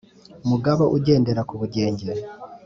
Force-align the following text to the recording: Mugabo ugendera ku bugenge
Mugabo 0.49 0.83
ugendera 0.97 1.41
ku 1.49 1.53
bugenge 1.61 2.07